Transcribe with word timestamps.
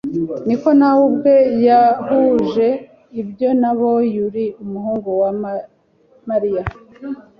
niko 0.47 0.69
na 0.79 0.89
we 0.97 1.01
ubwe 1.09 1.35
yahuje 1.67 2.67
ibyo 3.21 3.49
na 3.61 3.71
boYari 3.79 4.45
umuhungu 4.63 5.09
wa 5.21 5.31
Mariya; 6.29 6.63